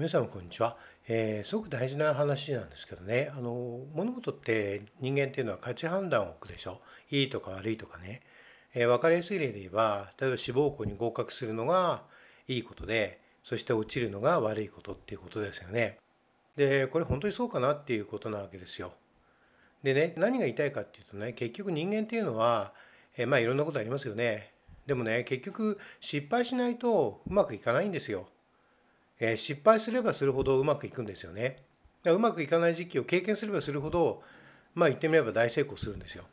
[0.00, 0.78] 皆様こんにちは、
[1.08, 3.30] えー、すごく大事な話なんですけどね。
[3.36, 6.80] あの物事って人間っていうのは価値判断を置くでしょ。
[7.10, 8.22] いいとか悪いとかね、
[8.72, 12.04] えー、分かりやすい例で言えば例えば志望校に合格するのが
[12.48, 15.98] いいことでそして落ちるのが悪いことっていうことですよね。
[16.56, 18.94] でこれ本当にそうかなっていうことなわけですよ。
[19.82, 22.72] でね何が言いたいかっていうとね結局人間っていうのは、
[23.18, 24.54] えー、まあいろんなことありますよね。
[24.86, 28.30] でもね結局失敗しないとうまくいかないんですよ。
[29.20, 31.62] え失敗すればするほどうまくいくんですよね。
[32.06, 34.22] うまくいかない時期を経験すればするほど
[34.74, 36.24] まあ言ってみれば大成功するんですよ。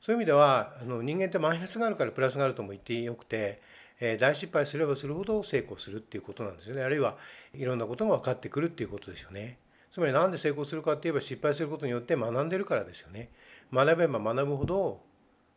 [0.00, 3.62] そういう意味ではあの人間ってマイナスがあるからプラスがあるとも言ってよくて、
[4.00, 7.16] え大失敗すればするほど成功するっていうことなんですよねあるいは
[7.54, 9.58] いろんなことが分かってくるっていうことですよね。
[9.92, 13.30] つまり何で成功するかっていえば失敗することによって学んでるからですよね。
[13.72, 15.00] 学べば学ぶほど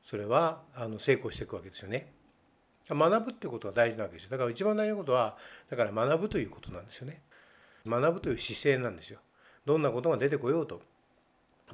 [0.03, 2.11] それはあの成功していくわけですよね。
[2.89, 4.31] 学ぶっていうことが大事なわけですよ。
[4.31, 5.37] だから一番大事なことは
[5.69, 7.21] だから学ぶということなんですよね。
[7.87, 9.19] 学ぶという姿勢なんですよ。
[9.65, 10.81] どんなことが出てこようと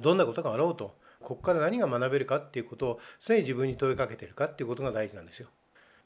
[0.00, 5.48] どんなことがあろうとここから何が学べるかっていうことを常に自分に問いかけてるかっていうことが大事なんですよ。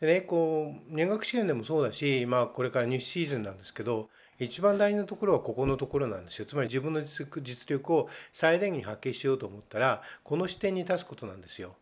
[0.00, 6.44] でねこう入学試験でもそうだしまあこれから入試シーズンなんですけど一番大事なところはここのところなんですよ。
[6.44, 11.74] つまり自分の実力を最大限に発揮しようと思ったらこの視点に立つことなんですよ。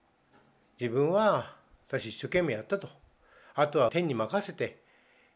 [0.81, 1.57] 自分は
[1.89, 3.04] 私一生懸命やったと。
[3.55, 4.79] あとは天に任せて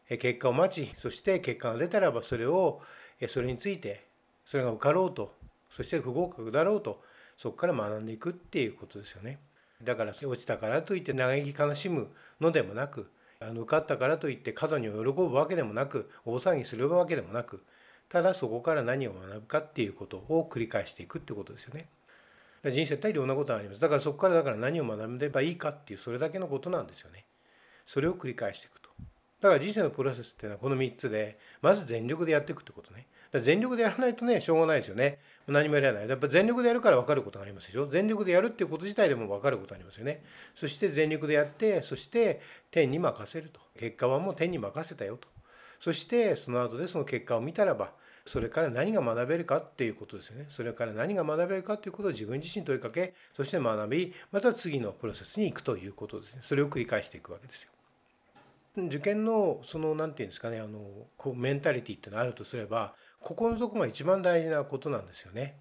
[0.09, 2.81] 結果を待ちそして結果が出たらばそれを
[3.27, 4.05] それについて
[4.45, 5.33] それが受かろうと
[5.69, 7.01] そして不合格だろうと
[7.37, 9.39] そこから学んでいくっていうことですよね。
[9.81, 12.09] だから落ちたからといって嘆き悲しむ
[12.41, 17.63] のでもなくあの受かったからといって過度に喜ぶわけでもなく大騒ぎするわけでもなく
[18.09, 21.87] ただそこから何を学ぶかっていうことを繰り返していくってことですよね。
[22.65, 23.79] 人生っていろんなことがあります。
[23.79, 27.23] だからそこからだから何を学べばいいかっていうそれだけのことなんですよね。
[27.89, 28.89] それを繰り返していくと。
[29.41, 33.07] だから人生のプロセスっていうのはこの3つでまず全力でやっていくってことね。
[33.33, 35.17] 全力でやらないとねしょうがないですよね。
[35.47, 36.07] 何もやらない。
[36.07, 37.87] やっぱ全力でやるから分かることがありますでしょ。
[37.87, 40.21] 全力でやるっていうこと自体でも分かることがありますよね。
[40.53, 43.59] そして全力でやってそして天に任せると。
[43.79, 45.27] 結果はもう天に任せたよと。
[45.79, 47.89] そしてその後でその結果を見たらば
[48.27, 50.45] それから何が学べるかっていうことですよね。
[50.49, 56.41] それから何が学べるかということを自分自身問いかけそして学びまた次のプロセスに行くということですね。
[56.43, 57.71] それを繰り返していくわけですよ。
[58.87, 60.79] 受験のその何て言うんですかねあの
[61.17, 65.57] こうメンタリティってのあるとすればここのとこが一番大事なことなんですよね。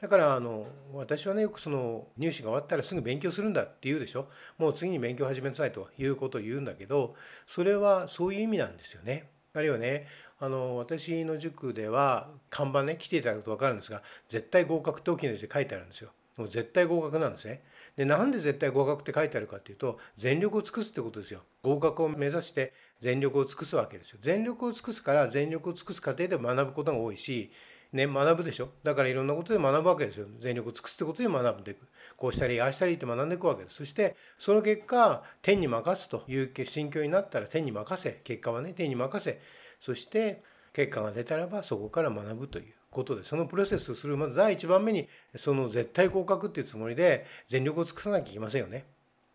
[0.00, 4.26] だからあの私はねよくその入試が終わったらすぐ勉強するんだって言うでしょ
[4.58, 7.14] もう次に勉強始めなさいということを言うんだけど
[7.46, 9.30] それはそういう意味なんですよね。
[9.54, 10.06] あるいはね
[10.40, 16.10] あの私の塾では看板ね来ていただくと分かるんですが絶対合格って大きな字で書いてあるんですよ。
[16.36, 17.62] もう絶対合格なんですね。
[17.96, 21.40] でなんで絶対合格って書いてあるかっていうと全力を尽くすってことですよ。
[21.62, 24.18] 合格を目指して全力を尽くすわけですよ。
[24.20, 27.52] 全力を尽くすから全力を尽くす過程で学ぶことが多いし、
[27.92, 30.26] ね、学ぶでしょだからいろんなことで学ぶわけですよ。
[30.38, 31.86] 全力を尽くすってことで学んでいく。
[32.16, 33.76] こうしたりああしたりって学んでいくわけです。
[33.76, 39.40] そしてその結果天に任すという心境になったら天に任せ結果はね天に任せ
[39.80, 40.42] そして
[40.72, 48.84] 結果が出たらばそこから学ぶということでそのプロセスをするまず第一番目にその絶対合格っていうつもりで全力を尽くさなきゃいけませんよね。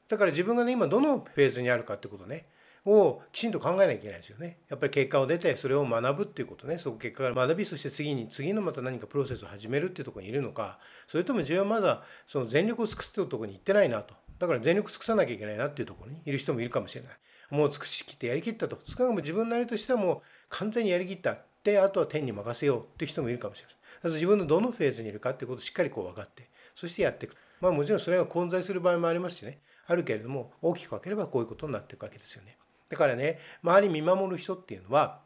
[0.07, 2.45] だから自分がね今どのフェーズにあるかってことね
[2.85, 4.59] をきちんと考えなきゃいけないですよね。
[4.69, 17.11] やっぱり結果を出てそれを学ぶっていうことねそこ結果から学びそして次に次のまた何かプロセスを始めるっていうところにいるのかそれとも自分はまだその全力を尽くすっていうとこに行ってないなとだから全力尽くさなきゃいけないなっていうところにいる人もいるかもしれない。
[17.49, 21.37] もう尽くしきってやりきったと少なくとも自分なりとしてはもう完全にやりきった
[21.71, 23.71] であとは天に任せようっていう人もいるかもしれま
[24.03, 24.11] せん。
[24.13, 27.35] 自分のどのフェーズにいるかっていうことをしっかりこう分かってそしてやっていく。
[27.59, 32.55] まあもちろんそれが混在する場合もありますしねあるけれども大きく分ければこういうことになっていくわけですよね。
[32.89, 35.19] だからね周り見守る人っていうのは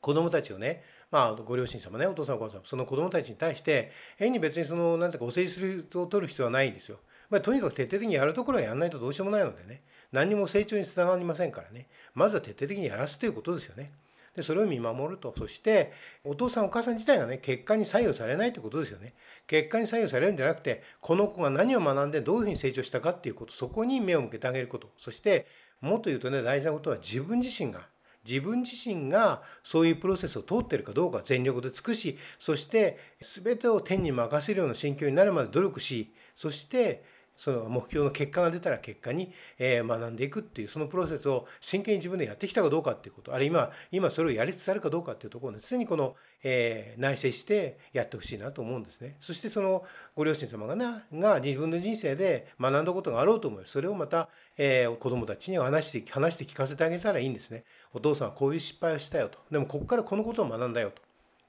[0.00, 6.98] 子供たちをねまあ、ご両親様ねお父さんお母さんその子供たちに対して変に別にその何ていうかお世辞するを取る必要はないんですよ。
[7.28, 13.92] まあ、とにかく徹底的にやるところはやらないとどうしようもないのでね何にも成長につながりませんからねまずは徹底的にやらすということですよね。
[14.34, 15.34] でそれを見守ると。
[15.36, 15.92] そして
[16.24, 19.14] お父さんお母さん自体がね結果に左右されないということですよね。
[19.46, 23.52] 結果に左右されるんじゃなくてこの子が何を学んでどういうふうに成長したかっていうこと。
[23.52, 24.90] そこに目を向けてあげること。
[24.98, 25.46] そして
[25.80, 27.86] もっと言うとね大事なことは自分自身が
[28.24, 37.04] 自分自身がそういうプロセスを通ってるかどうか全力で尽くしそして全てを天に任せるような心境になるまで努力しそして
[37.42, 49.16] その目標の結果が出たら結果に、え学んでいくっていうそのプロセスを真剣に自分でやってきたかどうかっていうことあるいは今それをやりつつあるかどうかっていうところを常にこの、え内省してやってほしいなと思うんですね。
[49.18, 49.84] そしてその
[50.14, 57.64] ご両親様がなが自分の人生で学んだことがあろうと思うそれをまた、え子どもたちに話して話して聞かせてあげたらいいんですね。
[57.92, 59.40] お父さんはこういう失敗をしたよと。
[59.50, 61.02] でもここからこのことを学んだよと。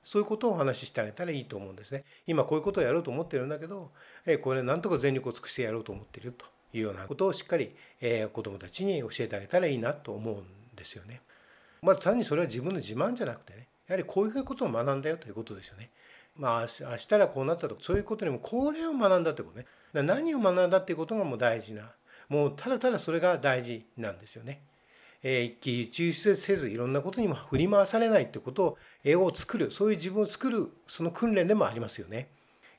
[0.04, 2.04] そういうことをお話ししてあげたらいいと思うんですね。
[2.28, 3.92] 今こういうことをやろうと思ってるんだけど、
[4.26, 10.44] えこれなんとか全力を尽くしてやろうと思っているというようなことをしっかり、え子どもたちに教えてあげたらいいなと思うん
[10.76, 11.22] ですよね。
[11.82, 15.90] まず単にそれは自分の自慢じゃなくてね、やはりこういうことを学んだよということですよね。
[16.38, 19.66] まあ明日らこうなったとかそういうことにもこれを学んだということね。
[19.94, 21.92] 何を学んだっていうことがもう大事な、
[22.30, 24.62] もうただただそれが大事なんですよね。
[25.24, 32.28] え一喜一憂せずいろんなことにも振り回されないってことを絵を作るそういう自分を作るその訓練でもありますよね。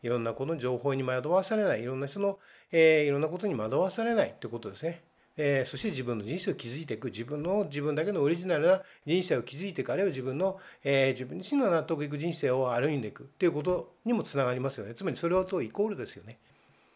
[0.03, 2.39] いろんなこの情報に惑わされないいろんな人の、
[2.71, 5.01] え、いろんなことに惑わされないってことですね。
[5.39, 16.39] え、そして自分の人生を築いていく自分の自分だけのオリジナルな人生を築いていくあるいは自分の、えー、自分自身の納得いく人生を歩んでいくっていうことにもつながりますよねつまりそれはとイコールですよね。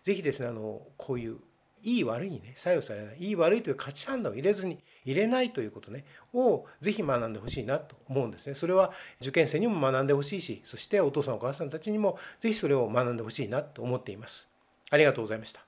[0.05, 1.39] ぜひですねあのこういう
[1.83, 3.17] いい悪いにね作用されない。
[3.19, 8.55] いい悪いという価値判断を入れずに入れないということねをぜひ学んでほしいなと思うんですね。
[8.55, 14.49] それは受験生にも学んでほしいしそしてお父さんお母さんたちにもぜひそれを学んでほしいなと思っています。
[14.91, 15.68] ありがとうございました。